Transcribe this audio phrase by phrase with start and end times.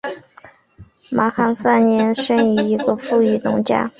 [1.11, 3.87] 马汉三生于一个富裕农家。